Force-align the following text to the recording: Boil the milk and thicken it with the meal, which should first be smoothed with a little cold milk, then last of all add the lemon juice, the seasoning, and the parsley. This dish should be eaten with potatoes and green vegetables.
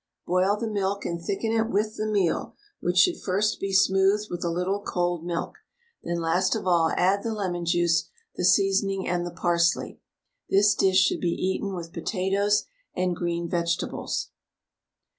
Boil 0.25 0.57
the 0.57 0.65
milk 0.65 1.05
and 1.05 1.21
thicken 1.23 1.51
it 1.51 1.69
with 1.69 1.95
the 1.95 2.07
meal, 2.07 2.55
which 2.79 2.97
should 2.97 3.21
first 3.21 3.59
be 3.59 3.71
smoothed 3.71 4.31
with 4.31 4.43
a 4.43 4.49
little 4.49 4.79
cold 4.81 5.23
milk, 5.23 5.57
then 6.01 6.19
last 6.19 6.55
of 6.55 6.65
all 6.65 6.91
add 6.97 7.21
the 7.21 7.31
lemon 7.31 7.65
juice, 7.65 8.09
the 8.35 8.43
seasoning, 8.43 9.07
and 9.07 9.27
the 9.27 9.31
parsley. 9.31 9.99
This 10.49 10.73
dish 10.73 10.97
should 10.97 11.21
be 11.21 11.27
eaten 11.35 11.75
with 11.75 11.93
potatoes 11.93 12.63
and 12.95 13.15
green 13.15 13.47
vegetables. 13.47 14.31